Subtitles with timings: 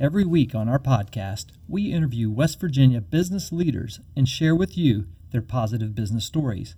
[0.00, 5.04] Every week on our podcast, we interview West Virginia business leaders and share with you
[5.30, 6.74] their positive business stories.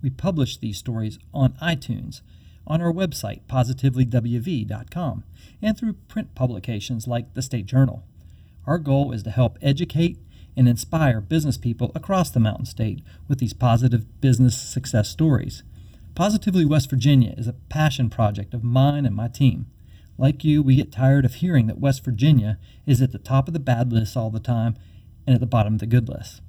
[0.00, 2.22] We publish these stories on iTunes,
[2.66, 5.24] on our website, positivelywv.com,
[5.60, 8.04] and through print publications like the State Journal.
[8.66, 10.16] Our goal is to help educate
[10.56, 15.62] and inspire business people across the Mountain State with these positive business success stories.
[16.14, 19.66] Positively West Virginia is a passion project of mine and my team.
[20.18, 23.54] Like you, we get tired of hearing that West Virginia is at the top of
[23.54, 24.76] the bad list all the time
[25.26, 26.40] and at the bottom of the good list.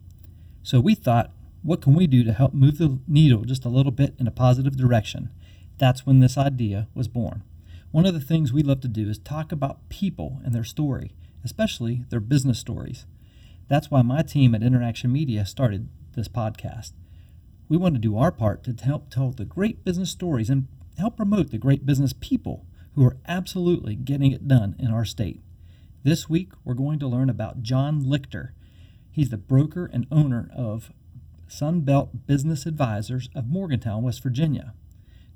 [0.63, 3.91] So we thought, what can we do to help move the needle just a little
[3.91, 5.29] bit in a positive direction?
[5.77, 7.43] That's when this idea was born.
[7.91, 11.11] One of the things we love to do is talk about people and their story,
[11.43, 13.05] especially their business stories.
[13.69, 16.91] That's why my team at Interaction Media started this podcast.
[17.69, 20.67] We want to do our part to help tell the great business stories and
[20.97, 25.41] help promote the great business people who are absolutely getting it done in our state.
[26.03, 28.49] This week, we're going to learn about John Lichter.
[29.11, 30.91] He's the broker and owner of
[31.47, 34.73] Sunbelt Business Advisors of Morgantown, West Virginia.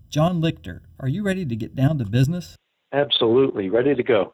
[0.09, 2.55] John Lichter, are you ready to get down to business?
[2.93, 4.33] Absolutely, ready to go.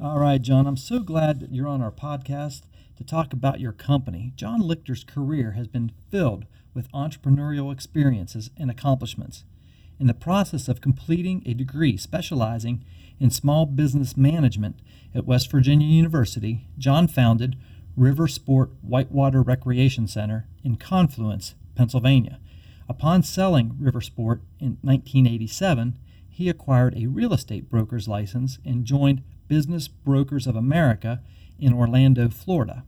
[0.00, 2.62] All right, John, I'm so glad that you're on our podcast
[2.96, 4.32] to talk about your company.
[4.34, 9.44] John Lichter's career has been filled with entrepreneurial experiences and accomplishments
[10.02, 12.84] in the process of completing a degree specializing
[13.20, 14.80] in small business management
[15.14, 17.54] at West Virginia University, John founded
[17.96, 22.40] River Sport Whitewater Recreation Center in Confluence, Pennsylvania.
[22.88, 25.96] Upon selling River Sport in 1987,
[26.28, 31.20] he acquired a real estate broker's license and joined Business Brokers of America
[31.60, 32.82] in Orlando, Florida.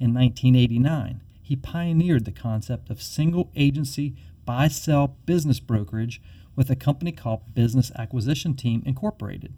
[0.00, 6.20] In 1989, he pioneered the concept of single agency buy sell business brokerage
[6.56, 9.54] with a company called Business Acquisition Team Incorporated.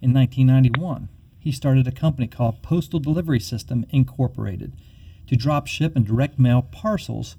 [0.00, 1.08] In 1991,
[1.38, 4.72] he started a company called Postal Delivery System Incorporated
[5.26, 7.36] to drop ship and direct mail parcels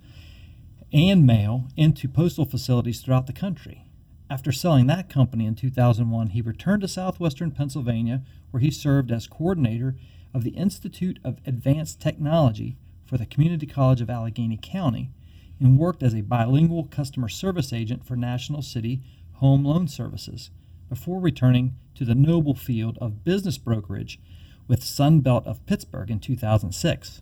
[0.94, 3.84] and mail into postal facilities throughout the country.
[4.30, 9.28] After selling that company in 2001, he returned to southwestern Pennsylvania, where he served as
[9.28, 9.96] coordinator
[10.34, 15.12] of the Institute of Advanced Technology for the Community College of Allegheny County
[15.60, 19.02] and worked as a bilingual customer service agent for National City
[19.34, 20.50] Home Loan Services
[20.90, 24.20] before returning to the noble field of business brokerage
[24.68, 27.22] with Sunbelt of Pittsburgh in 2006.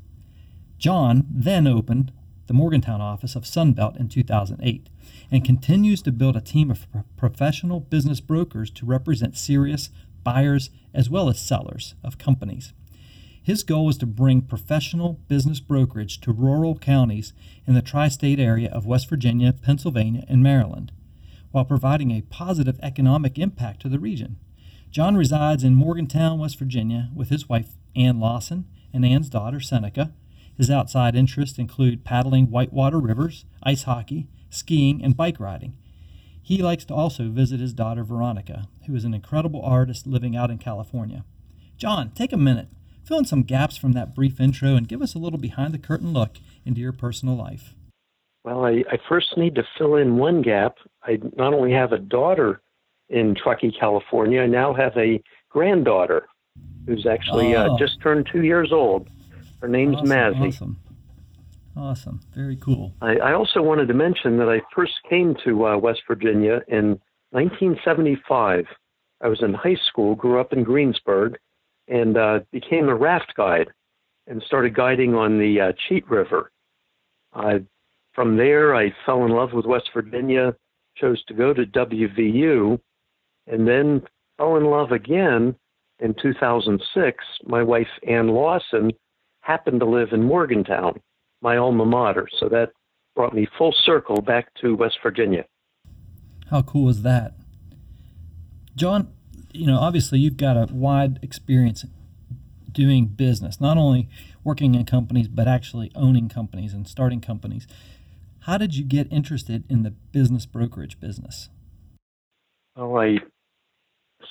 [0.78, 2.12] John then opened
[2.48, 4.90] the Morgantown office of Sunbelt in 2008
[5.32, 9.90] and continues to build a team of professional business brokers to represent serious
[10.24, 12.74] buyers as well as sellers of companies.
[13.46, 17.32] His goal was to bring professional business brokerage to rural counties
[17.68, 20.92] in the tri state area of West Virginia, Pennsylvania, and Maryland,
[21.52, 24.38] while providing a positive economic impact to the region.
[24.90, 30.12] John resides in Morgantown, West Virginia, with his wife, Ann Lawson, and Ann's daughter, Seneca.
[30.58, 35.78] His outside interests include paddling whitewater rivers, ice hockey, skiing, and bike riding.
[36.42, 40.50] He likes to also visit his daughter, Veronica, who is an incredible artist living out
[40.50, 41.24] in California.
[41.78, 42.70] John, take a minute
[43.06, 45.78] Fill in some gaps from that brief intro and give us a little behind the
[45.78, 47.76] curtain look into your personal life.
[48.44, 50.78] Well, I, I first need to fill in one gap.
[51.04, 52.62] I not only have a daughter
[53.10, 56.26] in Truckee, California, I now have a granddaughter
[56.88, 57.76] who's actually uh, oh.
[57.76, 59.08] uh, just turned two years old.
[59.62, 60.48] Her name's awesome, Mazzy.
[60.48, 60.78] Awesome.
[61.78, 62.22] Awesome.
[62.34, 62.94] Very cool.
[63.02, 67.00] I, I, also wanted to mention that I first came to uh, West Virginia in
[67.32, 68.66] 1975.
[69.22, 71.38] I was in high school, grew up in Greensburg,
[71.88, 73.68] and uh, became a raft guide
[74.28, 76.52] and started guiding on the uh, Cheat River.
[77.34, 77.60] Uh,
[78.14, 80.56] from there, I fell in love with West Virginia,
[80.96, 82.80] chose to go to WVU,
[83.48, 84.02] and then
[84.38, 85.56] fell in love again
[86.00, 87.24] in 2006.
[87.46, 88.92] My wife, Ann Lawson,
[89.42, 91.00] happened to live in Morgantown,
[91.42, 92.28] my alma mater.
[92.40, 92.72] So that
[93.16, 95.46] brought me full circle back to West Virginia.
[96.50, 97.34] How cool is that?
[98.76, 99.15] John,
[99.56, 101.86] you know, obviously you've got a wide experience
[102.72, 104.10] doing business, not only
[104.44, 107.68] working in companies, but actually owning companies and starting companies.
[108.42, 111.50] How did you get interested in the business brokerage business?
[112.76, 113.18] Well, I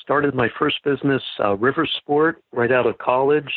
[0.03, 3.51] started my first business, uh, River Sport, right out of college.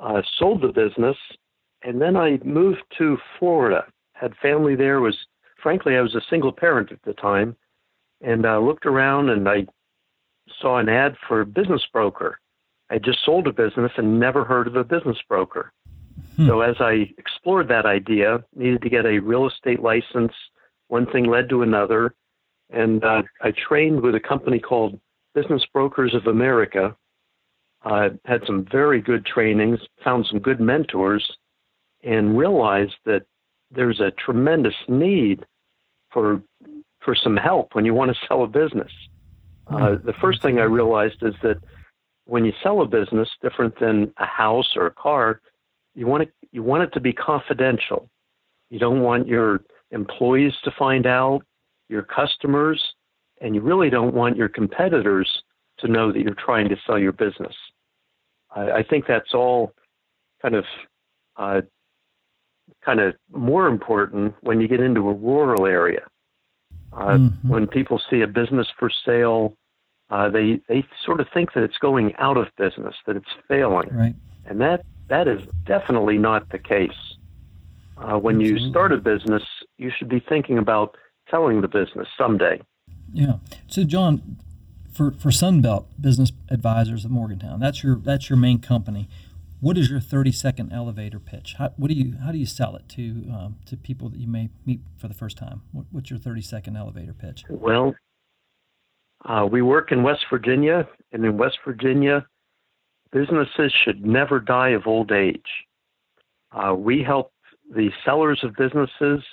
[0.00, 1.16] uh, sold the business,
[1.82, 3.84] and then I moved to Florida.
[4.12, 5.00] Had family there.
[5.00, 5.16] Was
[5.62, 7.56] frankly, I was a single parent at the time,
[8.20, 9.66] and I looked around and I
[10.60, 12.38] saw an ad for a business broker.
[12.90, 15.72] I just sold a business and never heard of a business broker.
[16.36, 16.46] Hmm.
[16.46, 20.32] So as I explored that idea, needed to get a real estate license.
[20.88, 22.14] One thing led to another,
[22.70, 25.00] and uh, I trained with a company called
[25.34, 26.96] Business Brokers of America.
[27.84, 31.24] Uh, had some very good trainings, found some good mentors,
[32.02, 33.22] and realized that
[33.70, 35.44] there's a tremendous need
[36.10, 36.42] for
[37.00, 38.90] for some help when you want to sell a business.
[39.68, 41.58] Uh, the first thing I realized is that
[42.26, 45.40] when you sell a business, different than a house or a car,
[45.94, 48.08] you want it you want it to be confidential.
[48.70, 51.42] You don't want your employees to find out,
[51.88, 52.82] your customers,
[53.40, 55.28] and you really don't want your competitors
[55.78, 57.54] to know that you're trying to sell your business.
[58.54, 59.72] I, I think that's all
[60.42, 60.64] kind of
[61.36, 61.60] uh,
[62.84, 66.06] kind of more important when you get into a rural area.
[66.96, 67.48] Uh, mm-hmm.
[67.48, 69.54] When people see a business for sale,
[70.10, 73.88] uh, they they sort of think that it's going out of business, that it's failing,
[73.92, 74.14] right.
[74.46, 76.90] and that that is definitely not the case.
[77.98, 78.64] Uh, when Absolutely.
[78.64, 79.42] you start a business,
[79.78, 80.96] you should be thinking about
[81.30, 82.60] selling the business someday.
[83.12, 83.34] Yeah.
[83.66, 84.38] So, John,
[84.92, 89.08] for for Sunbelt Business Advisors of Morgantown, that's your that's your main company.
[89.60, 91.54] What is your thirty second elevator pitch?
[91.58, 94.28] How, what do you how do you sell it to um, to people that you
[94.28, 95.62] may meet for the first time?
[95.72, 97.44] What, what's your thirty second elevator pitch?
[97.48, 97.94] Well,
[99.24, 102.26] uh, we work in West Virginia, and in West Virginia,
[103.12, 105.40] businesses should never die of old age.
[106.52, 107.32] Uh, we help
[107.74, 109.24] the sellers of businesses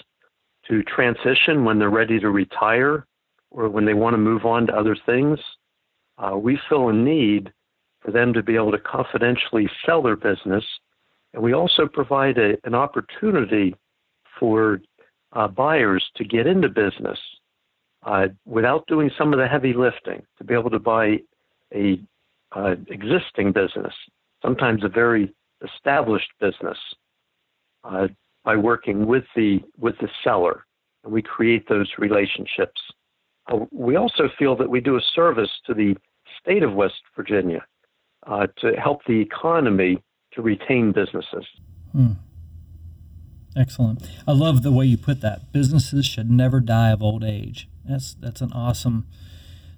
[0.68, 3.06] to transition when they're ready to retire
[3.52, 5.38] or when they want to move on to other things.
[6.18, 7.52] Uh, we fill a need
[8.03, 10.63] for them to be able to confidentially sell their business.
[11.33, 13.75] And we also provide a, an opportunity
[14.39, 14.81] for
[15.33, 17.19] uh, buyers to get into business
[18.05, 21.17] uh, without doing some of the heavy lifting, to be able to buy
[21.73, 22.00] a
[22.55, 23.94] uh, existing business,
[24.41, 25.33] sometimes a very
[25.63, 26.77] established business,
[27.83, 28.07] uh,
[28.44, 30.65] by working with the with the seller,
[31.03, 32.79] and we create those relationships.
[33.51, 35.95] Uh, we also feel that we do a service to the
[36.41, 37.65] state of West Virginia
[38.28, 40.02] uh, to help the economy
[40.34, 41.46] to retain businesses.
[41.92, 42.14] Hmm.
[43.56, 44.08] Excellent.
[44.28, 45.52] I love the way you put that.
[45.52, 47.70] Businesses should never die of old age.
[47.86, 49.06] That's that's an awesome,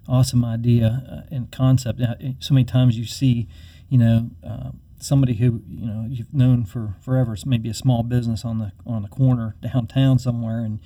[0.08, 2.02] awesome idea uh, and concept.
[2.40, 3.48] So many times you see,
[3.90, 7.34] you know, uh, somebody who you know you've known for forever.
[7.34, 10.80] It's maybe a small business on the on the corner downtown somewhere, and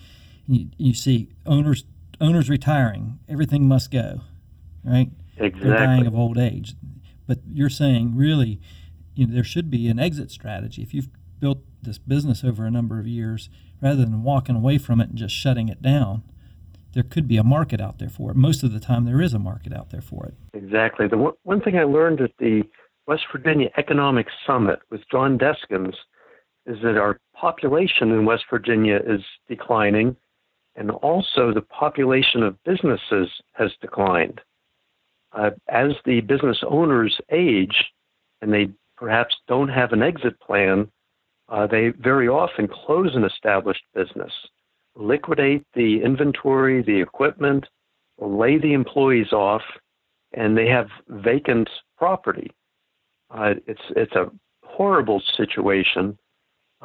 [0.48, 1.84] you, you see owners
[2.20, 3.20] owners retiring.
[3.30, 4.22] Everything must go,
[4.84, 5.10] right?
[5.38, 5.70] Exactly.
[5.70, 6.76] They're dying of old age.
[7.30, 8.60] But you're saying really,
[9.14, 10.82] you know, there should be an exit strategy.
[10.82, 11.10] If you've
[11.40, 13.50] built this business over a number of years,
[13.80, 16.24] rather than walking away from it and just shutting it down,
[16.94, 18.36] there could be a market out there for it.
[18.36, 20.34] Most of the time, there is a market out there for it.
[20.56, 21.08] Exactly.
[21.08, 22.64] The one, one thing I learned at the
[23.06, 25.94] West Virginia Economic Summit with John Deskins
[26.66, 30.16] is that our population in West Virginia is declining,
[30.76, 34.42] and also the population of businesses has declined
[35.34, 37.86] uh, as the business owners age
[38.42, 40.90] and they perhaps don't have an exit plan,
[41.50, 44.32] uh, they very often close an established business,
[44.96, 47.66] liquidate the inventory, the equipment,
[48.20, 49.62] lay the employees off,
[50.34, 52.52] and they have vacant property.
[53.32, 54.32] Uh, it's it's a
[54.64, 56.18] horrible situation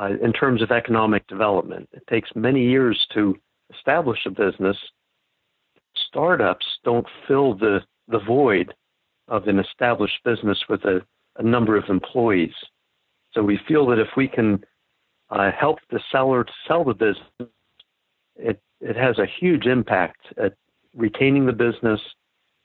[0.01, 1.89] uh, in terms of economic development.
[1.93, 3.37] It takes many years to
[3.75, 4.77] establish a business.
[6.09, 8.75] Startups don't fill the the void
[9.29, 11.01] of an established business with a,
[11.39, 12.55] a number of employees.
[13.33, 14.63] So we feel that if we can
[15.31, 17.51] uh, help the seller to sell the business,
[18.37, 20.55] it, it has a huge impact at
[20.95, 22.01] retaining the business,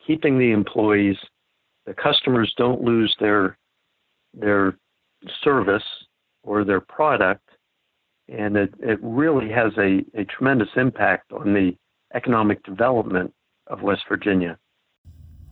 [0.05, 1.17] keeping the employees.
[1.85, 3.57] The customers don't lose their
[4.33, 4.77] their
[5.43, 5.83] service
[6.43, 7.49] or their product,
[8.27, 11.75] and it, it really has a, a tremendous impact on the
[12.13, 13.33] economic development
[13.67, 14.57] of West Virginia.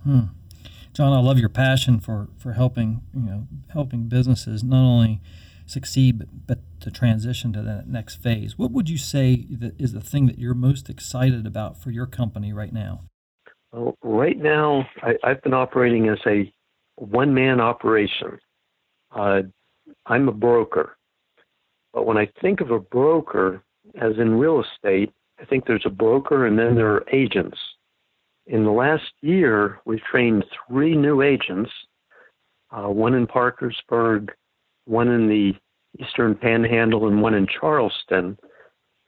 [0.07, 0.27] Hmm.
[0.93, 5.19] John, I love your passion for, for helping you know helping businesses not only
[5.65, 8.57] succeed but, but to transition to that next phase.
[8.57, 12.05] What would you say that is the thing that you're most excited about for your
[12.05, 13.01] company right now?
[13.73, 16.53] Well, right now, I, have been operating as a
[16.95, 18.39] one man operation.
[19.11, 19.41] Uh,
[20.05, 20.95] I'm a broker.
[21.93, 23.61] But when I think of a broker,
[24.01, 27.57] as in real estate, I think there's a broker and then there are agents.
[28.47, 31.69] In the last year, we've trained three new agents,
[32.71, 34.31] uh, one in Parkersburg,
[34.85, 35.53] one in the
[35.99, 38.37] Eastern Panhandle and one in Charleston.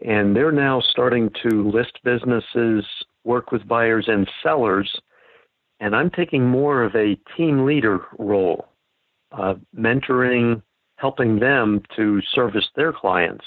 [0.06, 2.86] And they're now starting to list businesses,
[3.24, 4.94] work with buyers and sellers.
[5.80, 8.68] And I'm taking more of a team leader role,
[9.32, 10.62] uh, mentoring,
[10.98, 13.46] helping them to service their clients.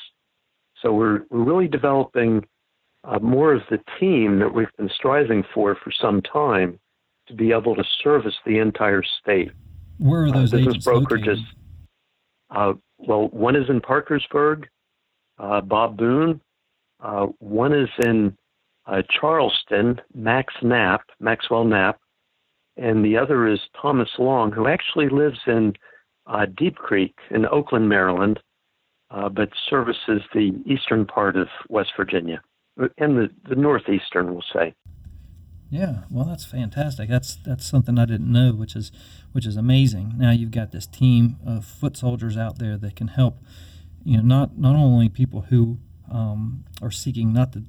[0.81, 2.47] So we're, we're really developing
[3.05, 6.79] uh, more of the team that we've been striving for for some time
[7.27, 9.51] to be able to service the entire state.
[9.99, 11.41] Where are uh, those uh, business brokerages?
[12.51, 14.69] Uh, well, one is in Parkersburg,
[15.39, 16.41] uh, Bob Boone.
[17.01, 18.37] Uh, one is in
[19.21, 21.99] Charleston, Max Knapp, Maxwell Knapp,
[22.77, 25.73] and the other is Thomas Long, who actually lives in
[26.57, 28.39] Deep Creek in Oakland, Maryland,
[29.11, 32.41] but services the eastern part of West Virginia
[32.99, 34.75] and the, the northeastern, we'll say.
[35.71, 37.09] Yeah, well, that's fantastic.
[37.09, 38.93] That's that's something I didn't know, which is
[39.33, 40.15] which is amazing.
[40.19, 43.39] Now you've got this team of foot soldiers out there that can help.
[44.05, 45.79] You know, not not only people who
[46.11, 47.65] um, are seeking not to,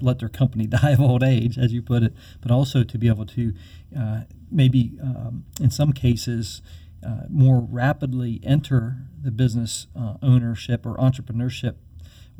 [0.00, 3.06] let their company die of old age, as you put it, but also to be
[3.06, 3.54] able to
[3.96, 6.62] uh, maybe um, in some cases
[7.06, 11.76] uh, more rapidly enter the business uh, ownership or entrepreneurship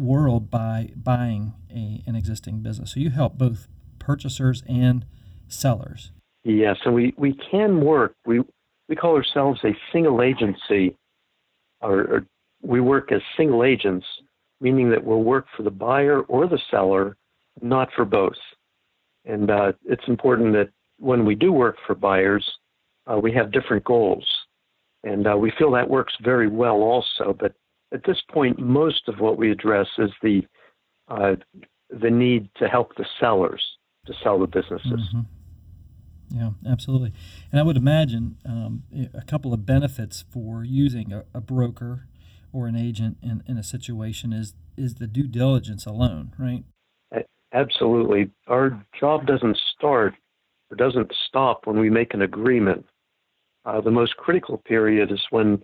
[0.00, 2.92] world by buying a, an existing business.
[2.94, 5.04] So you help both purchasers and
[5.48, 6.12] sellers.
[6.42, 8.14] Yes, and we, we can work.
[8.24, 8.40] We
[8.88, 10.96] we call ourselves a single agency,
[11.80, 12.26] or, or
[12.60, 14.04] we work as single agents,
[14.60, 17.16] meaning that we'll work for the buyer or the seller,
[17.62, 18.40] not for both.
[19.24, 22.44] And uh, it's important that when we do work for buyers,
[23.06, 24.26] uh, we have different goals,
[25.04, 27.36] and uh, we feel that works very well also.
[27.38, 27.54] But
[27.92, 30.42] at this point, most of what we address is the
[31.08, 31.34] uh,
[31.90, 33.62] the need to help the sellers
[34.06, 35.08] to sell the businesses.
[35.14, 35.20] Mm-hmm.
[36.38, 37.12] Yeah, absolutely.
[37.50, 42.06] And I would imagine um, a couple of benefits for using a, a broker
[42.52, 46.64] or an agent in, in a situation is is the due diligence alone, right?
[47.52, 48.30] Absolutely.
[48.46, 50.14] Our job doesn't start
[50.70, 52.86] or doesn't stop when we make an agreement.
[53.64, 55.62] Uh, the most critical period is when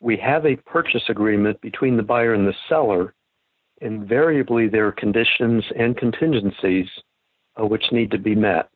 [0.00, 3.14] we have a purchase agreement between the buyer and the seller.
[3.80, 6.86] Invariably, there are conditions and contingencies
[7.60, 8.68] uh, which need to be met.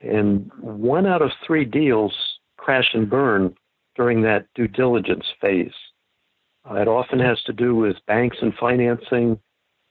[0.00, 2.14] And one out of three deals
[2.56, 3.54] crash and burn
[3.96, 5.72] during that due diligence phase.
[6.68, 9.38] Uh, it often has to do with banks and financing,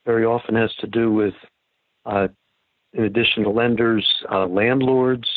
[0.06, 1.34] very often has to do with,
[2.06, 2.28] uh,
[2.94, 5.28] in addition to lenders, uh, landlords,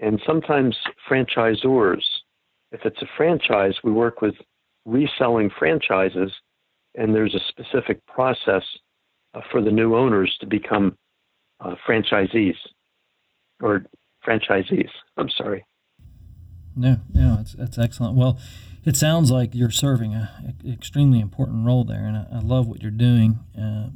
[0.00, 0.76] and sometimes
[1.08, 2.02] franchisors.
[2.72, 4.34] If it's a franchise, we work with
[4.84, 6.32] reselling franchises,
[6.94, 8.64] and there's a specific process
[9.34, 10.96] uh, for the new owners to become
[11.60, 12.56] uh, franchisees
[13.60, 13.84] or
[14.26, 14.90] franchisees.
[15.16, 15.64] I'm sorry.
[16.74, 18.16] No, no, that's that's excellent.
[18.16, 18.38] Well,
[18.84, 22.82] it sounds like you're serving an extremely important role there, and I, I love what
[22.82, 23.40] you're doing.
[23.56, 23.90] Uh,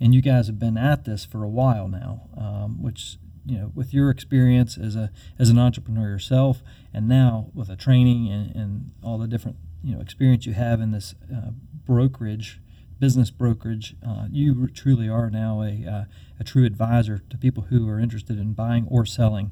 [0.00, 3.72] and you guys have been at this for a while now, um, which you know,
[3.74, 8.54] with your experience as a as an entrepreneur yourself, and now with a training and,
[8.54, 11.50] and all the different you know experience you have in this uh,
[11.86, 12.60] brokerage
[13.00, 16.04] business brokerage, uh, you truly are now a, uh,
[16.38, 19.50] a true advisor to people who are interested in buying or selling.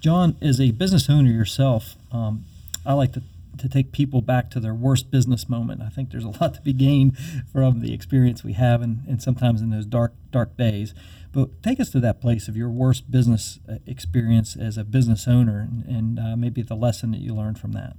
[0.00, 2.44] John, as a business owner yourself, um,
[2.84, 3.22] I like to,
[3.58, 5.80] to take people back to their worst business moment.
[5.80, 7.16] I think there's a lot to be gained
[7.52, 10.92] from the experience we have, and, and sometimes in those dark dark days.
[11.32, 15.28] But take us to that place of your worst business uh, experience as a business
[15.28, 17.96] owner, and, and uh, maybe the lesson that you learned from that.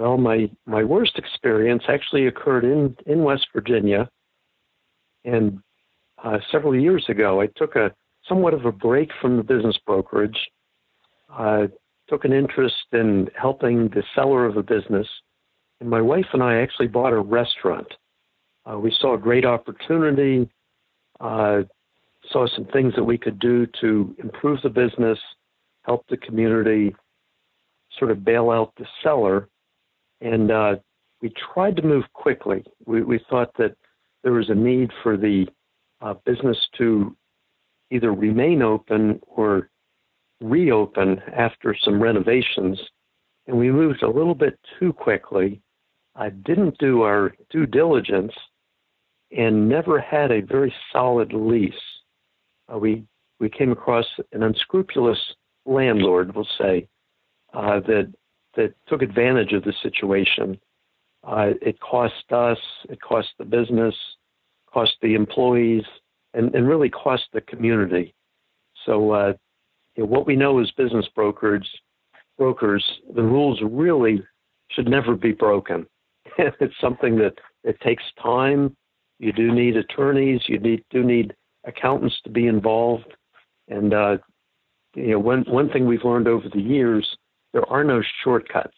[0.00, 4.08] Well, my, my worst experience actually occurred in, in West Virginia.
[5.26, 5.58] And
[6.24, 7.92] uh, several years ago, I took a
[8.26, 10.38] somewhat of a break from the business brokerage.
[11.28, 11.68] I
[12.08, 15.06] took an interest in helping the seller of a business.
[15.82, 17.92] And my wife and I actually bought a restaurant.
[18.64, 20.48] Uh, we saw a great opportunity,
[21.20, 21.64] uh,
[22.32, 25.18] saw some things that we could do to improve the business,
[25.82, 26.96] help the community,
[27.98, 29.46] sort of bail out the seller
[30.20, 30.76] and uh,
[31.22, 32.64] we tried to move quickly.
[32.86, 33.76] We, we, thought that
[34.22, 35.46] there was a need for the
[36.00, 37.16] uh, business to
[37.90, 39.70] either remain open or
[40.40, 42.80] reopen after some renovations,
[43.46, 45.60] and we moved a little bit too quickly.
[46.14, 48.32] I didn't do our due diligence
[49.36, 51.72] and never had a very solid lease.
[52.72, 53.04] Uh, we
[53.38, 55.18] we came across an unscrupulous
[55.64, 56.86] landlord, we'll say,
[57.54, 58.12] uh, that
[58.56, 60.58] that took advantage of the situation.
[61.24, 63.94] Uh, it cost us, it cost the business,
[64.72, 65.84] cost the employees,
[66.34, 68.14] and, and really cost the community.
[68.86, 69.32] So, uh,
[69.96, 71.68] you know, what we know as business brokers,
[72.38, 74.22] brokers, the rules really
[74.70, 75.86] should never be broken.
[76.38, 78.76] it's something that it takes time.
[79.18, 80.40] You do need attorneys.
[80.46, 83.12] You need do need accountants to be involved.
[83.68, 84.18] And uh,
[84.94, 87.06] you know, one one thing we've learned over the years,
[87.52, 88.76] there are no shortcuts.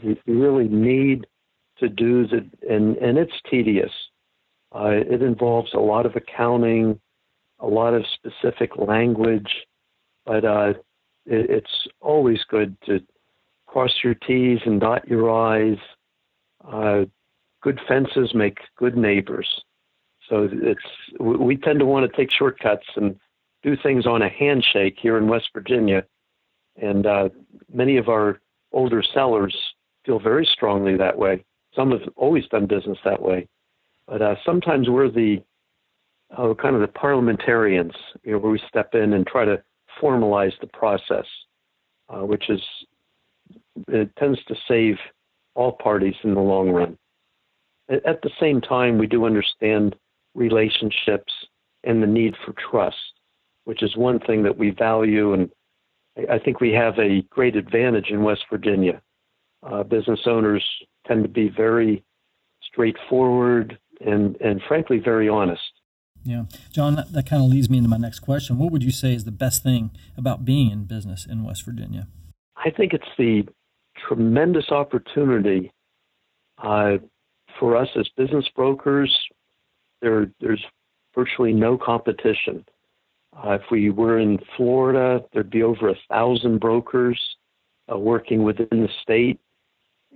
[0.00, 1.26] You, really need
[1.78, 3.90] to do the, and and it's tedious.
[4.72, 7.00] Uh, it involves a lot of accounting,
[7.58, 9.50] a lot of specific language,
[10.24, 10.74] but uh,
[11.26, 13.00] it, it's always good to
[13.66, 15.78] cross your T's and dot your I's.
[16.64, 17.04] Uh,
[17.62, 19.48] good fences make good neighbors.
[20.28, 20.84] So it's
[21.18, 23.16] we tend to want to take shortcuts and
[23.62, 26.04] do things on a handshake here in West Virginia,
[26.76, 27.28] and uh,
[27.72, 28.40] many of our
[28.72, 29.56] older sellers
[30.04, 31.44] feel very strongly that way.
[31.74, 33.48] Some have always done business that way,
[34.06, 35.42] but uh, sometimes we're the
[36.36, 39.62] uh, kind of the parliamentarians, you know, where we step in and try to
[40.00, 41.26] formalize the process,
[42.08, 42.60] uh, which is
[43.88, 44.96] it tends to save
[45.54, 46.96] all parties in the long run.
[47.88, 49.96] At the same time, we do understand
[50.34, 51.32] relationships
[51.82, 52.96] and the need for trust,
[53.64, 55.50] which is one thing that we value, and
[56.28, 59.00] I think we have a great advantage in West Virginia.
[59.62, 60.64] Uh, business owners
[61.06, 62.02] tend to be very
[62.62, 65.60] straightforward and, and frankly very honest.
[66.24, 66.44] Yeah.
[66.72, 68.58] John, that, that kind of leads me into my next question.
[68.58, 72.08] What would you say is the best thing about being in business in West Virginia?
[72.56, 73.44] I think it's the
[74.08, 75.72] tremendous opportunity
[76.62, 76.98] uh,
[77.58, 79.14] for us as business brokers.
[80.02, 80.64] There, there's
[81.14, 82.64] virtually no competition.
[83.42, 87.18] Uh, if we were in Florida, there'd be over a thousand brokers
[87.90, 89.40] uh, working within the state,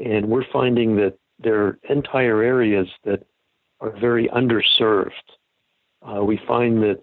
[0.04, 3.25] and we're finding that there are entire areas that
[3.81, 5.11] are very underserved.
[6.02, 7.00] Uh, we find that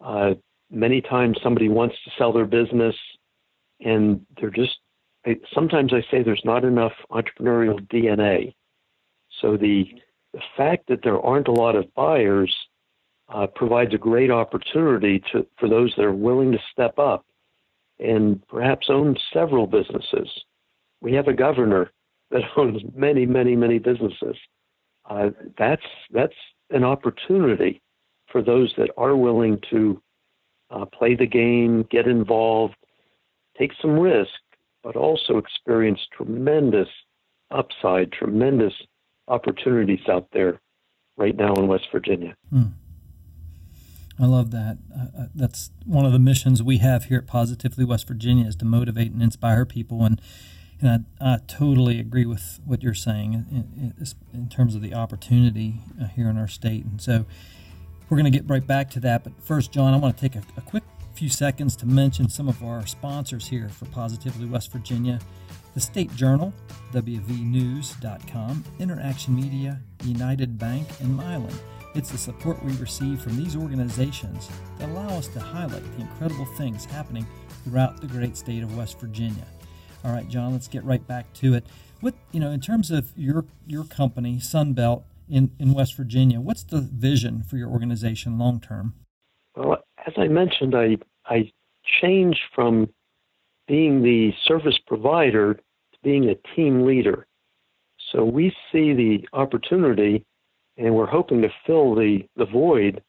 [0.00, 0.34] uh,
[0.70, 2.96] many times somebody wants to sell their business
[3.80, 4.78] and they're just,
[5.52, 8.54] sometimes I say there's not enough entrepreneurial DNA.
[9.40, 9.86] So the,
[10.32, 12.54] the fact that there aren't a lot of buyers
[13.32, 17.24] uh, provides a great opportunity to, for those that are willing to step up
[17.98, 20.28] and perhaps own several businesses.
[21.00, 21.90] We have a governor
[22.30, 24.36] that owns many, many, many businesses.
[25.08, 26.34] Uh, that's that's
[26.70, 27.80] an opportunity
[28.30, 30.00] for those that are willing to
[30.70, 32.76] uh, play the game, get involved,
[33.58, 34.30] take some risk,
[34.84, 36.88] but also experience tremendous
[37.50, 38.72] upside, tremendous
[39.26, 40.60] opportunities out there
[41.16, 42.36] right now in West Virginia.
[42.52, 42.70] Mm.
[44.20, 44.78] I love that.
[44.94, 48.56] Uh, uh, that's one of the missions we have here at Positively West Virginia is
[48.56, 50.04] to motivate and inspire people.
[50.04, 50.20] And
[50.82, 54.94] and I, I totally agree with what you're saying in, in, in terms of the
[54.94, 56.86] opportunity uh, here in our state.
[56.86, 57.26] And so
[58.08, 59.22] we're going to get right back to that.
[59.22, 62.48] But first, John, I want to take a, a quick few seconds to mention some
[62.48, 65.20] of our sponsors here for Positively West Virginia
[65.74, 66.52] the State Journal,
[66.92, 71.54] WVNews.com, Interaction Media, United Bank, and Mylan.
[71.92, 74.48] It's the support we receive from these organizations
[74.78, 77.26] that allow us to highlight the incredible things happening
[77.64, 79.44] throughout the great state of West Virginia.
[80.04, 81.66] All right, John, let's get right back to it.
[82.00, 86.62] What you know, in terms of your your company, Sunbelt in, in West Virginia, what's
[86.62, 88.94] the vision for your organization long term?
[89.56, 91.50] Well, as I mentioned, I I
[92.00, 92.88] changed from
[93.66, 97.26] being the service provider to being a team leader.
[98.12, 100.24] So we see the opportunity
[100.80, 103.02] and we're hoping to fill the, the void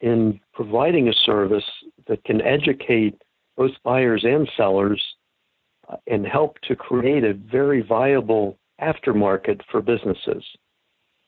[0.00, 1.64] in providing a service
[2.08, 3.14] that can educate
[3.56, 5.02] both buyers and sellers
[5.88, 10.44] uh, and help to create a very viable aftermarket for businesses.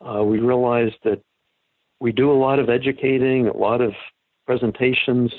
[0.05, 1.21] Uh, we realize that
[2.01, 3.93] we do a lot of educating, a lot of
[4.47, 5.33] presentations,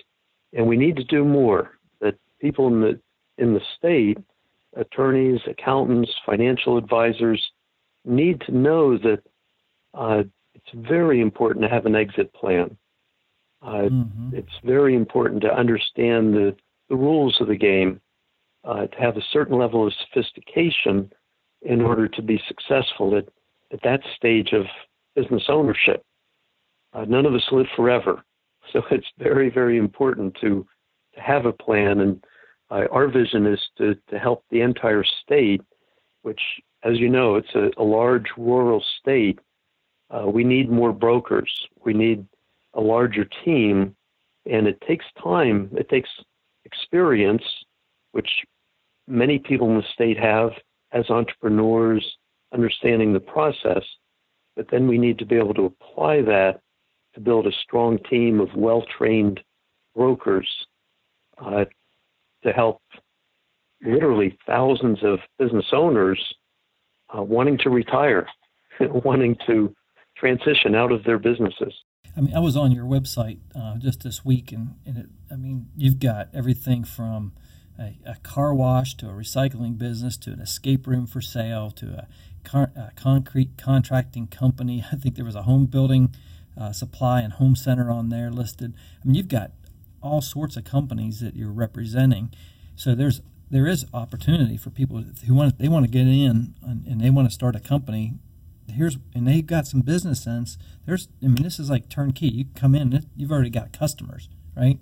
[0.53, 1.77] and we need to do more.
[1.99, 2.99] That people in the
[3.37, 4.17] in the state,
[4.75, 7.43] attorneys, accountants, financial advisors,
[8.05, 9.21] need to know that
[9.93, 10.23] uh,
[10.53, 12.77] it's very important to have an exit plan.
[13.61, 14.35] Uh, mm-hmm.
[14.35, 16.55] It's very important to understand the,
[16.89, 17.99] the rules of the game
[18.63, 21.11] uh, to have a certain level of sophistication
[21.61, 23.27] in order to be successful at,
[23.71, 24.65] at that stage of
[25.15, 26.03] business ownership.
[26.93, 28.23] Uh, none of us live forever,
[28.73, 30.65] so it's very, very important to,
[31.15, 31.99] to have a plan.
[31.99, 32.23] And
[32.69, 35.61] uh, our vision is to, to help the entire state,
[36.21, 36.41] which,
[36.83, 39.39] as you know, it's a, a large rural state.
[40.09, 41.51] Uh, we need more brokers.
[41.83, 42.25] We need
[42.73, 43.95] a larger team,
[44.49, 45.69] and it takes time.
[45.75, 46.09] It takes
[46.65, 47.43] experience,
[48.11, 48.29] which
[49.07, 50.51] many people in the state have
[50.91, 52.05] as entrepreneurs,
[52.53, 53.83] understanding the process,
[54.55, 56.61] but then we need to be able to apply that
[57.13, 59.39] to build a strong team of well trained
[59.95, 60.47] brokers
[61.43, 61.65] uh,
[62.43, 62.81] to help
[63.83, 66.19] literally thousands of business owners
[67.15, 68.27] uh, wanting to retire,
[68.79, 69.73] wanting to
[70.19, 71.73] transition out of their businesses.
[72.15, 75.35] I mean, I was on your website uh, just this week, and, and it, I
[75.35, 77.33] mean, you've got everything from
[77.79, 82.07] a, a, car wash to a recycling business to an escape room for sale to
[82.53, 84.83] a, a concrete contracting company.
[84.91, 86.15] I think there was a home building
[86.59, 88.73] uh, supply and home center on there listed.
[89.01, 89.51] I mean, you've got
[90.01, 92.33] all sorts of companies that you're representing.
[92.75, 96.85] So there's there is opportunity for people who want they want to get in and,
[96.85, 98.15] and they want to start a company.
[98.69, 100.57] Here's and they've got some business sense.
[100.85, 102.27] There's I mean this is like turnkey.
[102.27, 104.79] You come in, you've already got customers, right?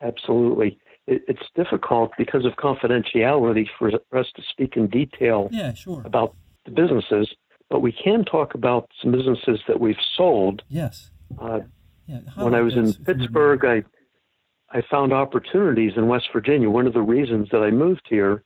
[0.00, 0.78] Absolutely.
[1.06, 6.02] It, it's difficult because of confidentiality for us to speak in detail yeah, sure.
[6.04, 7.34] about the businesses,
[7.70, 10.62] but we can talk about some businesses that we've sold.
[10.68, 11.10] Yes.
[11.40, 11.60] Uh,
[12.06, 13.84] yeah, when I was in Pittsburgh, I
[14.70, 16.70] I found opportunities in West Virginia.
[16.70, 18.44] One of the reasons that I moved here,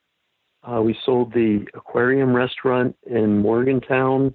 [0.64, 4.34] uh, we sold the aquarium restaurant in Morgantown.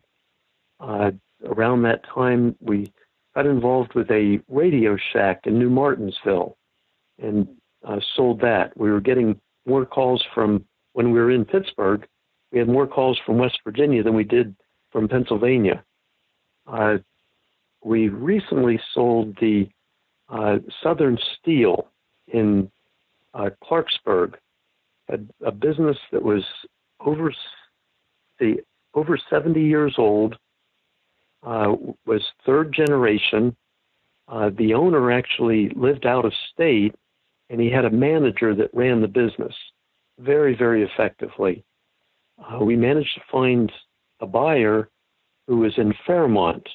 [0.79, 1.11] Uh,
[1.45, 2.91] around that time, we
[3.35, 6.57] got involved with a Radio Shack in New Martinsville
[7.21, 7.47] and
[7.87, 8.75] uh, sold that.
[8.77, 12.05] We were getting more calls from when we were in Pittsburgh.
[12.51, 14.55] We had more calls from West Virginia than we did
[14.91, 15.83] from Pennsylvania.
[16.65, 16.97] Uh,
[17.83, 19.69] we recently sold the
[20.29, 21.87] uh, Southern Steel
[22.27, 22.69] in
[23.33, 24.35] uh, Clarksburg,
[25.09, 26.43] a, a, business that was
[26.99, 27.33] over
[28.39, 28.57] the
[28.93, 30.35] over 70 years old,
[31.45, 33.55] uh, was third generation.
[34.27, 36.95] Uh, the owner actually lived out of state,
[37.49, 39.53] and he had a manager that ran the business
[40.19, 41.63] very, very effectively.
[42.39, 43.71] Uh, we managed to find
[44.19, 44.89] a buyer
[45.47, 46.67] who was in Fairmont,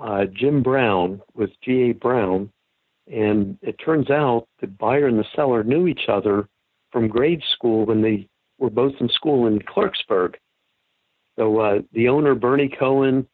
[0.00, 1.92] uh, Jim Brown with G.A.
[1.92, 2.50] Brown,
[3.06, 6.48] and it turns out the buyer and the seller knew each other
[6.90, 10.34] from grade school when they were both in school in Clarksburg.
[11.38, 13.26] So uh, the owner, Bernie Cohen,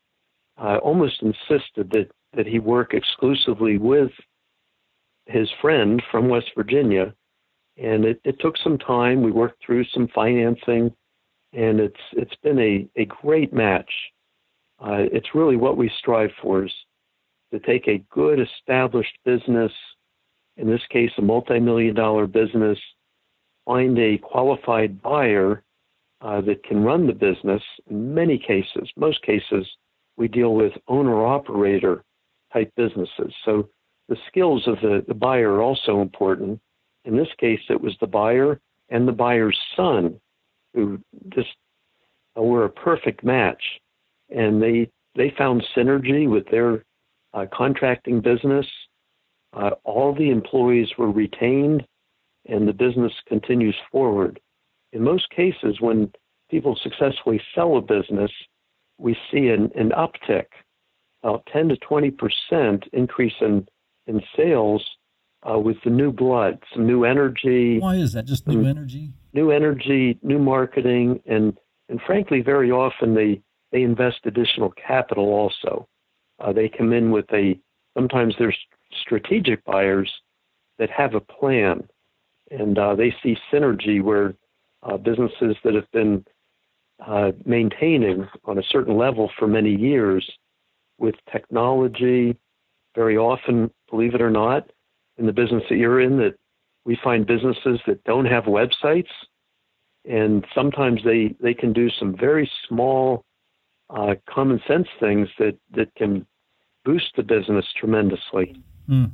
[0.58, 4.10] uh, almost insisted that, that he work exclusively with
[5.26, 7.14] his friend from West Virginia.
[7.76, 9.22] And it, it took some time.
[9.22, 10.92] We worked through some financing,
[11.52, 13.90] and it's it's been a, a great match.
[14.78, 16.72] Uh, it's really what we strive for is
[17.52, 19.72] to take a good established business,
[20.56, 22.78] in this case, a multi million dollar business,
[23.64, 25.62] find a qualified buyer
[26.20, 27.62] uh, that can run the business.
[27.90, 29.66] In many cases, most cases,
[30.16, 32.04] we deal with owner operator
[32.52, 33.32] type businesses.
[33.44, 33.68] So
[34.08, 36.60] the skills of the, the buyer are also important.
[37.04, 40.20] In this case, it was the buyer and the buyer's son
[40.72, 41.48] who just
[42.36, 43.62] uh, were a perfect match.
[44.30, 46.84] And they, they found synergy with their
[47.32, 48.66] uh, contracting business.
[49.52, 51.84] Uh, all the employees were retained
[52.46, 54.40] and the business continues forward.
[54.92, 56.12] In most cases, when
[56.50, 58.30] people successfully sell a business,
[58.98, 60.46] we see an, an uptick,
[61.22, 63.66] about 10 to 20 percent increase in,
[64.06, 64.84] in sales
[65.50, 67.78] uh, with the new blood, some new energy.
[67.78, 68.24] Why is that?
[68.24, 69.12] Just new energy?
[69.32, 75.88] New energy, new marketing, and and frankly, very often they they invest additional capital also.
[76.38, 77.58] Uh, they come in with a,
[77.96, 78.58] sometimes there's
[79.00, 80.12] strategic buyers
[80.78, 81.86] that have a plan
[82.58, 84.34] and uh, they see synergy where
[84.82, 86.24] uh, businesses that have been
[87.06, 90.28] uh, maintaining on a certain level for many years
[90.98, 92.36] with technology,
[92.94, 94.70] very often, believe it or not,
[95.18, 96.34] in the business that you're in, that
[96.84, 99.08] we find businesses that don't have websites,
[100.04, 103.24] and sometimes they, they can do some very small
[103.90, 106.26] uh, common sense things that, that can
[106.84, 108.62] boost the business tremendously.
[108.88, 109.10] Mm.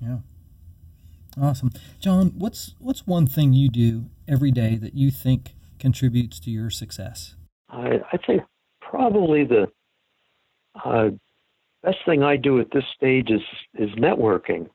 [0.00, 0.18] Yeah.
[1.40, 1.70] Awesome.
[2.00, 6.70] John, what's what's one thing you do every day that you think contributes to your
[6.70, 7.34] success?
[7.68, 8.42] I, I think
[8.80, 9.66] probably the
[10.84, 11.10] uh,
[11.82, 13.42] best thing I do at this stage is
[13.78, 14.68] is networking.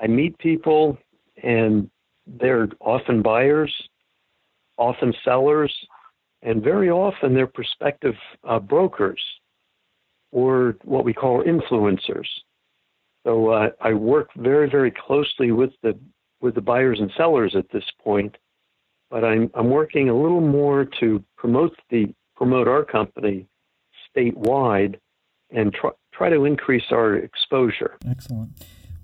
[0.00, 0.98] I meet people,
[1.42, 1.90] and
[2.26, 3.72] they're often buyers,
[4.78, 5.72] often sellers,
[6.42, 8.14] and very often they're prospective
[8.48, 9.22] uh, brokers
[10.32, 12.26] or what we call influencers.
[13.24, 15.98] So uh, I work very, very closely with the
[16.40, 18.36] with the buyers and sellers at this point,
[19.10, 23.46] but I'm I'm working a little more to promote the promote our company
[24.14, 24.96] statewide
[25.50, 27.96] and try try to increase our exposure.
[28.08, 28.50] Excellent.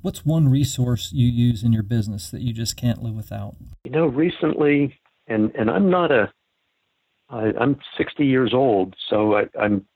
[0.02, 3.56] What's one resource you use in your business that you just can't live without?
[3.84, 6.32] You know, recently, and and I'm not a
[7.30, 9.86] I, I'm 60 years old, so I, I'm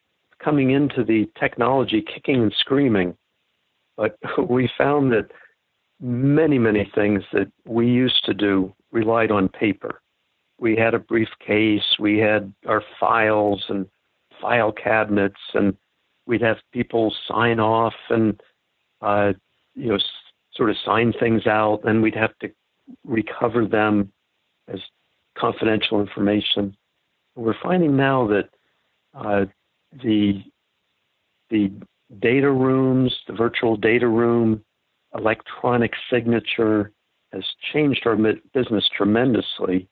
[0.43, 3.17] coming into the technology kicking and screaming.
[4.03, 4.19] But
[4.51, 5.31] we found that
[6.01, 10.03] many, many things that we used to do relied on paper,
[10.59, 13.87] we had a briefcase, we had our files and
[14.41, 15.77] file cabinets, and
[16.27, 18.41] we'd have people sign off and
[19.03, 19.33] uh,
[19.75, 19.99] you know
[20.55, 22.51] sort of sign things out, and we'd have to
[23.05, 24.13] recover them
[24.69, 24.81] as
[25.39, 26.77] confidential information.
[27.37, 28.49] We're finding now that
[29.15, 29.45] uh,
[30.03, 30.43] the
[31.51, 31.71] the
[32.21, 34.63] data rooms, the virtual data room,
[35.15, 36.93] electronic signature
[37.33, 38.17] has changed our
[38.53, 39.89] business tremendously,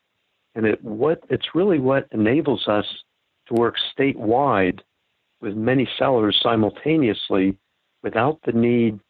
[0.54, 2.84] and it what it's really what enables us
[3.48, 4.80] to work statewide
[5.40, 7.56] with many sellers simultaneously
[8.02, 9.00] without the need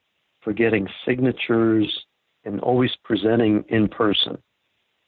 [0.43, 2.05] for getting signatures
[2.45, 4.39] and always presenting in person.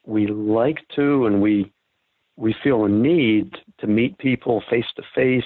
[0.05, 1.71] We like to and we
[2.35, 5.45] we feel a need to meet people face to face.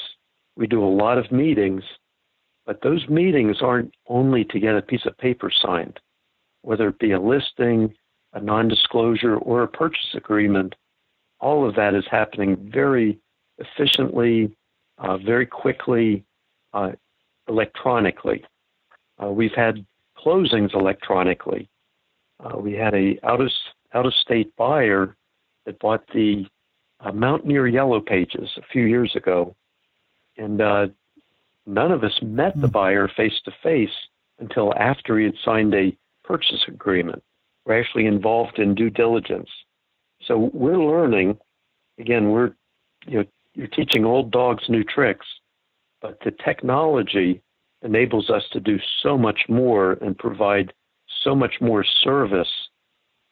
[0.56, 1.84] We do a lot of meetings,
[2.68, 6.00] but those meetings aren't only to get a piece of paper signed,
[6.62, 7.96] whether it be a listing,
[8.34, 10.76] a non disclosure, or a purchase agreement.
[11.40, 13.20] All of that is happening very
[13.58, 14.56] efficiently,
[14.98, 16.26] uh, very quickly,
[16.74, 16.92] uh,
[17.48, 18.44] electronically.
[19.24, 19.86] Uh, we've had
[20.18, 21.70] closings electronically.
[22.44, 23.50] Uh, we had a out of
[23.94, 25.16] out of state buyer
[25.66, 26.46] that bought the
[27.00, 29.56] uh, Mountaineer Yellow Pages a few years ago,
[30.38, 30.88] and uh,
[31.68, 32.72] None of us met the hmm.
[32.72, 33.96] buyer face to face
[34.40, 37.22] until after he had signed a purchase agreement.
[37.66, 39.50] We're actually involved in due diligence.
[40.26, 41.38] So we're learning.
[42.00, 42.54] Again, we're
[43.06, 45.26] you know you're teaching old dogs new tricks,
[46.02, 47.42] but the technology
[47.82, 50.74] enables us to do so much more and provide
[51.24, 52.52] so much more service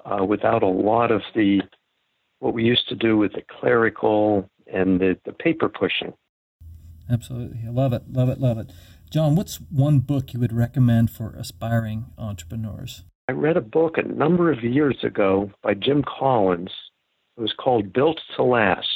[0.05, 1.61] uh, without a lot of the
[2.39, 6.13] what we used to do with the clerical and the, the paper pushing.
[7.09, 7.59] Absolutely.
[7.65, 8.03] I love it.
[8.11, 8.39] Love it.
[8.39, 8.71] Love it.
[9.11, 13.03] John, what's one book you would recommend for aspiring entrepreneurs?
[13.27, 16.71] I read a book a number of years ago by Jim Collins.
[17.37, 18.87] It was called Built to Last.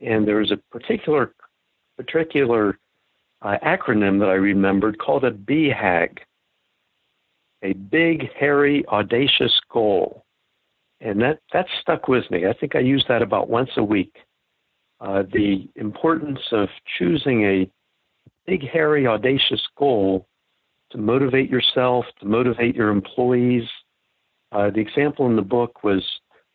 [0.00, 1.34] And there was a particular
[1.96, 2.78] particular
[3.42, 6.18] uh, acronym that I remembered called a BHAG,
[7.62, 10.24] a big, hairy, audacious goal.
[11.00, 12.46] And that, that stuck with me.
[12.46, 14.14] I think I use that about once a week
[15.00, 17.70] uh, the importance of choosing a
[18.46, 20.26] big, hairy, audacious goal
[20.90, 23.64] to motivate yourself, to motivate your employees.
[24.52, 26.02] Uh, the example in the book was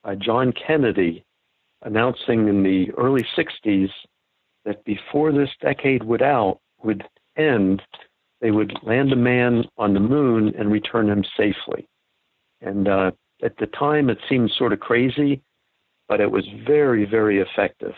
[0.04, 1.26] uh, John Kennedy
[1.84, 3.90] announcing in the early 60s
[4.66, 7.04] that before this decade would out would
[7.38, 7.82] end,
[8.42, 11.88] they would land a man on the moon and return him safely.
[12.62, 13.12] And uh,
[13.44, 15.42] at the time, it seemed sort of crazy,
[16.08, 17.94] but it was very, very effective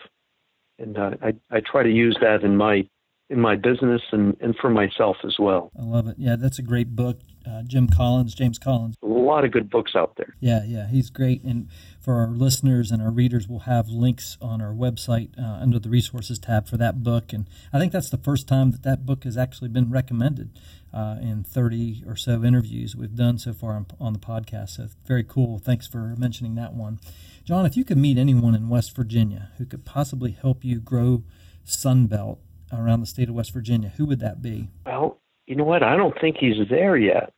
[0.80, 2.88] and uh, I I try to use that in my
[3.30, 5.72] in my business and, and for myself as well.
[5.78, 6.16] I love it.
[6.18, 7.20] Yeah, that's a great book.
[7.46, 8.96] Uh, Jim Collins, James Collins.
[9.04, 10.36] A lot of good books out there.
[10.40, 11.44] Yeah, yeah, he's great.
[11.44, 15.80] And for our listeners and our readers, we'll have links on our website uh, under
[15.80, 17.34] the resources tab for that book.
[17.34, 20.52] And I think that's the first time that that book has actually been recommended
[20.94, 24.72] uh, in 30 or so interviews we've done so far on, on the podcast.
[24.72, 25.60] So very cool.
[25.60, 27.00] Thanks for mentioning that one.
[27.44, 31.24] John, if you could meet anyone in West Virginia who could possibly help you grow
[31.66, 32.40] Sunbelt
[32.72, 34.70] around the state of West Virginia, who would that be?
[34.86, 35.84] Well, you know what?
[35.84, 37.34] I don't think he's there yet,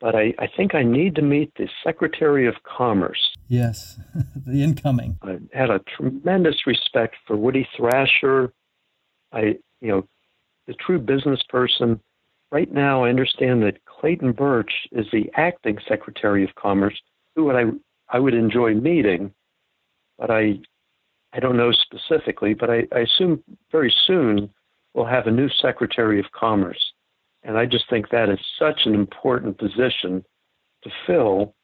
[0.00, 3.30] but I, I think I need to meet the Secretary of Commerce.
[3.48, 3.98] Yes,
[4.36, 5.18] the incoming.
[5.22, 8.52] I had a tremendous respect for Woody Thrasher.
[9.32, 10.08] I, you know,
[10.66, 12.00] the true business person.
[12.52, 17.00] Right now, I understand that Clayton Birch is the acting Secretary of Commerce,
[17.34, 17.64] who would I
[18.08, 19.32] I would enjoy meeting,
[20.18, 20.60] but I
[21.32, 24.50] I don't know specifically, but I, I assume very soon
[24.96, 26.92] we'll have a new Secretary of Commerce.
[27.44, 30.24] And I just think that is such an important position
[30.82, 31.54] to fill,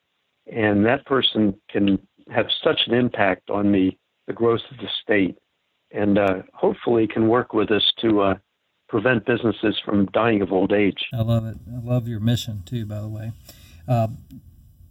[0.47, 1.99] and that person can
[2.33, 3.91] have such an impact on the,
[4.27, 5.37] the growth of the state,
[5.91, 8.35] and uh, hopefully can work with us to uh,
[8.89, 11.07] prevent businesses from dying of old age.
[11.13, 11.57] I love it.
[11.69, 13.33] I love your mission too, by the way.
[13.89, 14.09] Uh,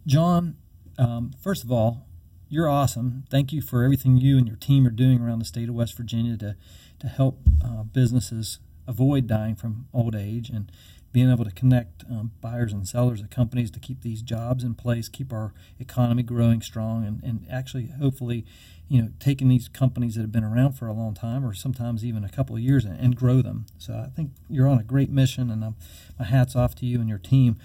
[0.06, 0.56] John,
[0.98, 2.06] um, first of all,
[2.48, 3.24] you're awesome.
[3.30, 5.96] Thank you for everything you and your team are doing around the state of West
[5.96, 6.56] Virginia to
[7.02, 10.70] to help uh, businesses avoid dying from old age and
[11.12, 14.74] being able to connect um, buyers and sellers of companies to keep these jobs in
[14.74, 18.46] place, keep our economy growing strong, and, and actually, hopefully,
[18.88, 22.04] you know, taking these companies that have been around for a long time or sometimes
[22.04, 23.66] even a couple of years and, and grow them.
[23.76, 25.76] So I think you're on a great mission, and um,
[26.18, 27.58] my hat's off to you and your team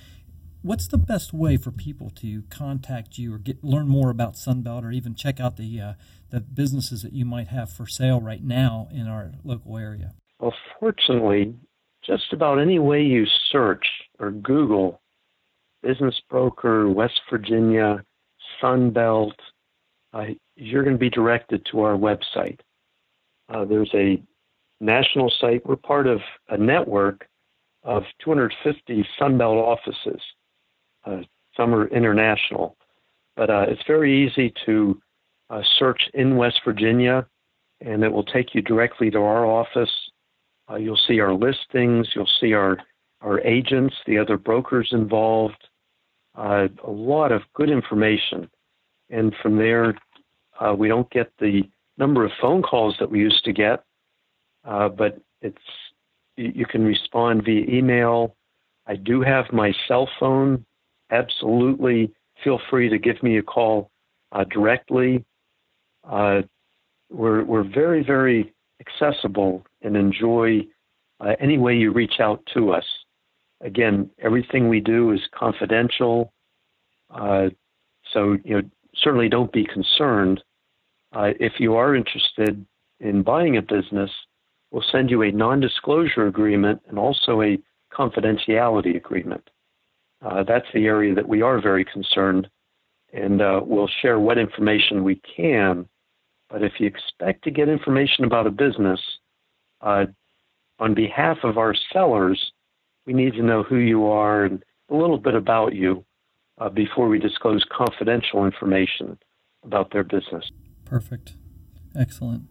[0.67, 4.83] what's the best way for people to contact you or get learn more about Sunbelt
[4.83, 5.93] or even check out the uh,
[6.29, 10.13] the businesses that you might have for sale right now in our local area?
[10.39, 11.55] Well, fortunately,
[12.05, 13.87] just about any way you search
[14.19, 15.01] or Google
[15.81, 18.03] business broker West Virginia
[18.61, 19.31] Sunbelt,
[20.13, 20.25] uh,
[20.55, 22.59] you're going to be directed to our website.
[23.47, 24.21] Uh, there's a
[24.81, 25.65] national site.
[25.65, 27.25] We're part of a network
[27.83, 30.21] of 250 Sunbelt offices.
[31.07, 31.21] Uh,
[31.55, 32.75] some are international,
[33.35, 34.99] but uh, it's very easy to
[35.49, 37.25] uh, search in West Virginia,
[37.81, 39.89] and it will take you directly to our office.
[40.69, 42.07] Uh, you'll see our listings.
[42.13, 42.77] You'll see our
[43.21, 45.67] our agents, the other brokers involved.
[46.35, 48.47] Uh, a lot of good information,
[49.09, 49.97] and from there,
[50.59, 51.63] uh, we don't get the
[51.97, 53.83] number of phone calls that we used to get,
[54.63, 55.57] but it's
[56.35, 58.35] you can respond via email.
[58.85, 60.63] I do have my cell phone.
[61.11, 62.11] Absolutely,
[62.43, 63.91] feel free to give me a call
[64.31, 65.23] uh, directly.
[66.03, 66.41] Uh,
[67.09, 70.61] we're we're very very accessible and enjoy
[71.19, 72.85] uh, any way you reach out to us.
[73.61, 76.31] Again, everything we do is confidential,
[77.09, 77.49] uh,
[78.13, 78.61] so you know
[78.95, 80.43] certainly don't be concerned.
[81.13, 82.65] Uh, if you are interested
[82.99, 84.11] in buying a business,
[84.71, 87.57] we'll send you a non-disclosure agreement and also a
[87.93, 89.49] confidentiality agreement.
[90.21, 92.49] Uh, that's the area that we are very concerned,
[93.13, 95.87] and uh, we'll share what information we can
[96.49, 98.99] but if you expect to get information about a business,
[99.81, 100.05] uh,
[100.79, 102.51] on behalf of our sellers,
[103.05, 106.05] we need to know who you are and a little bit about you
[106.59, 109.17] uh, before we disclose confidential information
[109.63, 110.49] about their business.
[110.85, 111.33] Perfect.
[111.95, 112.43] Excellent.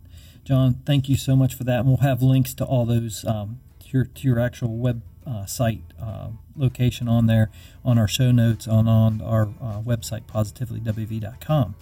[0.45, 1.81] John, thank you so much for that.
[1.81, 5.47] And we'll have links to all those um, to, your, to your actual web uh,
[5.47, 7.51] site uh, location on there
[7.85, 11.75] on our show notes on, on our uh, website, positivelywv.com.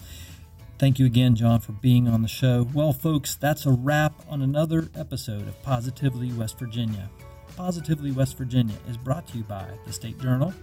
[0.77, 2.67] Thank you again, John, for being on the show.
[2.73, 7.09] Well, folks, that's a wrap on another episode of Positively West Virginia.
[7.55, 10.53] Positively West Virginia is brought to you by the State Journal,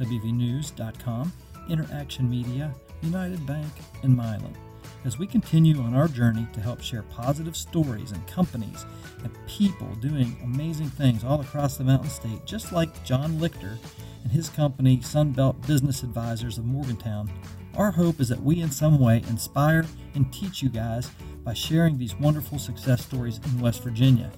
[0.00, 1.32] WVNews.com,
[1.68, 3.70] Interaction Media, United Bank,
[4.02, 4.54] and Mylan.
[5.02, 8.84] As we continue on our journey to help share positive stories and companies
[9.24, 13.78] and people doing amazing things all across the Mountain State, just like John Lichter
[14.22, 17.30] and his company, Sunbelt Business Advisors of Morgantown,
[17.76, 21.10] our hope is that we, in some way, inspire and teach you guys
[21.44, 24.30] by sharing these wonderful success stories in West Virginia.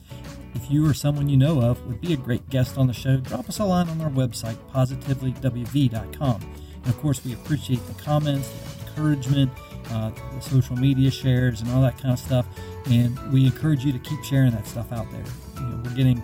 [0.54, 3.16] If you or someone you know of would be a great guest on the show,
[3.16, 6.40] drop us a line on our website, positivelywv.com.
[6.40, 9.50] And of course, we appreciate the comments, the encouragement,
[9.90, 12.46] uh, the social media shares, and all that kind of stuff.
[12.86, 15.24] And we encourage you to keep sharing that stuff out there.
[15.56, 16.22] You know, we're getting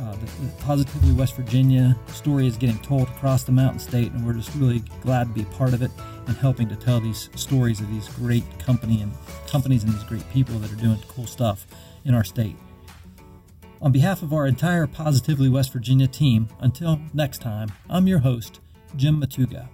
[0.00, 4.26] uh, the, the, Positively West Virginia story is getting told across the Mountain State, and
[4.26, 5.90] we're just really glad to be a part of it
[6.26, 9.12] and helping to tell these stories of these great company and
[9.46, 11.66] companies and these great people that are doing cool stuff
[12.04, 12.56] in our state.
[13.80, 18.60] On behalf of our entire Positively West Virginia team, until next time, I'm your host,
[18.96, 19.68] Jim Matuga.